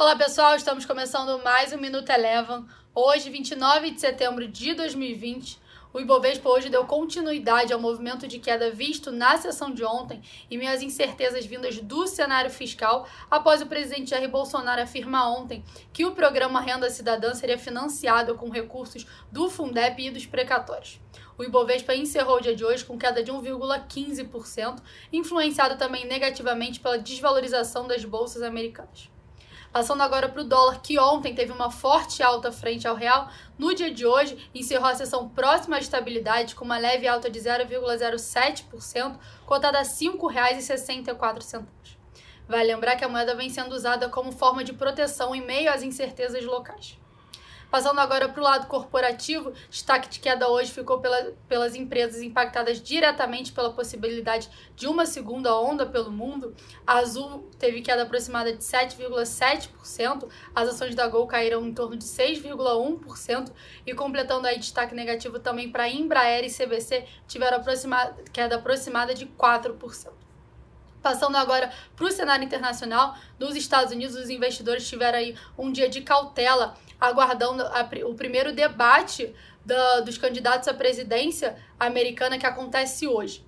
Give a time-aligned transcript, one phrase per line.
[0.00, 2.64] Olá pessoal, estamos começando mais um Minuto Eleven.
[2.94, 5.58] Hoje, 29 de setembro de 2020,
[5.92, 10.56] o Ibovespa hoje deu continuidade ao movimento de queda visto na sessão de ontem e
[10.56, 15.62] minhas incertezas vindas do cenário fiscal após o presidente Jair Bolsonaro afirmar ontem
[15.92, 20.98] que o programa Renda Cidadã seria financiado com recursos do Fundeb e dos precatórios.
[21.36, 24.78] O Ibovespa encerrou o dia de hoje com queda de 1,15%,
[25.12, 29.10] influenciado também negativamente pela desvalorização das bolsas americanas.
[29.72, 33.72] Passando agora para o dólar, que ontem teve uma forte alta frente ao real, no
[33.72, 39.16] dia de hoje encerrou a sessão próxima à estabilidade com uma leve alta de 0,07%,
[39.46, 41.64] cotada a R$ 5,64.
[42.48, 45.84] Vale lembrar que a moeda vem sendo usada como forma de proteção em meio às
[45.84, 46.98] incertezas locais.
[47.70, 52.82] Passando agora para o lado corporativo, destaque de queda hoje ficou pela, pelas empresas impactadas
[52.82, 56.52] diretamente pela possibilidade de uma segunda onda pelo mundo.
[56.84, 62.04] A Azul teve queda aproximada de 7,7%, as ações da Gol caíram em torno de
[62.04, 63.52] 6,1%
[63.86, 69.26] e completando aí destaque negativo também para Embraer e CBC tiveram aproximada, queda aproximada de
[69.26, 70.29] 4%.
[71.02, 75.88] Passando agora para o cenário internacional, nos Estados Unidos, os investidores tiveram aí um dia
[75.88, 79.34] de cautela, aguardando a, o primeiro debate
[79.64, 83.44] da, dos candidatos à presidência americana que acontece hoje.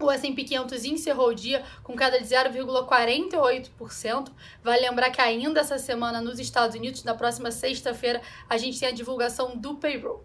[0.00, 4.32] O S&P 500 encerrou o dia com queda de 0,48%.
[4.64, 8.88] Vale lembrar que ainda essa semana nos Estados Unidos, na próxima sexta-feira, a gente tem
[8.88, 10.24] a divulgação do payroll.